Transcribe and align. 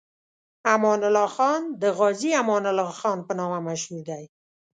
امان 0.73 0.99
الله 1.07 1.29
خان 1.35 1.61
د 1.81 1.83
غازي 1.97 2.31
امان 2.41 2.63
الله 2.71 2.91
خان 2.99 3.17
په 3.27 3.33
نامه 3.39 3.57
مشهور 3.67 4.01
دی. 4.09 4.23